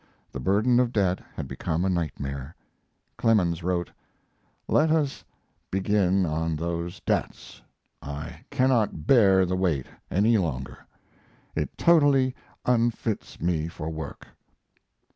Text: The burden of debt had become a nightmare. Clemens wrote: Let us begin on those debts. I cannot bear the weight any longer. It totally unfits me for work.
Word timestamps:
The 0.31 0.39
burden 0.39 0.79
of 0.79 0.91
debt 0.91 1.19
had 1.35 1.47
become 1.47 1.85
a 1.85 1.89
nightmare. 1.89 2.55
Clemens 3.17 3.61
wrote: 3.61 3.91
Let 4.67 4.89
us 4.89 5.23
begin 5.69 6.25
on 6.25 6.55
those 6.55 7.01
debts. 7.01 7.61
I 8.01 8.43
cannot 8.49 9.05
bear 9.05 9.45
the 9.45 9.55
weight 9.55 9.85
any 10.09 10.39
longer. 10.39 10.79
It 11.55 11.77
totally 11.77 12.33
unfits 12.65 13.39
me 13.39 13.67
for 13.67 13.91
work. 13.91 14.25